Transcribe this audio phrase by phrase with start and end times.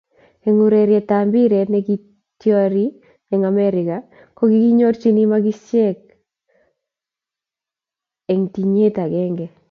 [0.47, 2.85] eng ureryetab mpiret nekityori
[3.33, 3.97] eng Amerika,
[4.37, 6.13] ko kinyorchini makisiek lo
[8.31, 9.45] eng tinyet agenge